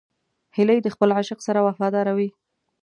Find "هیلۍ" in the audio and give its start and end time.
0.55-0.79